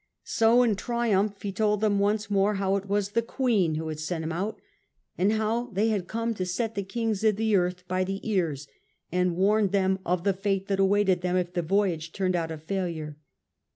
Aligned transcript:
So 0.23 0.63
in 0.63 0.75
triumph 0.77 1.39
he 1.43 1.51
told 1.51 1.79
them 1.79 1.99
once 1.99 2.27
more 2.27 2.55
how 2.55 2.75
it 2.75 2.87
was 2.87 3.11
the 3.11 3.21
Queen 3.21 3.75
who 3.75 3.87
had 3.89 3.99
sent 3.99 4.23
him 4.23 4.31
out, 4.31 4.59
and 5.15 5.33
how 5.33 5.67
they 5.67 5.89
had 5.89 6.07
come 6.07 6.33
to 6.33 6.43
set 6.47 6.73
the 6.73 6.81
kings 6.81 7.23
of 7.23 7.35
the 7.35 7.55
earth 7.55 7.87
by 7.87 8.03
the 8.03 8.19
ears, 8.27 8.67
and 9.11 9.37
warned 9.37 9.71
them 9.73 9.99
of 10.03 10.23
the 10.23 10.33
fate 10.33 10.67
that 10.69 10.79
awaited 10.79 11.21
them 11.21 11.35
if 11.37 11.53
the 11.53 11.61
voyage 11.61 12.13
turned 12.13 12.35
out 12.35 12.49
a 12.49 12.57
failure. 12.57 13.19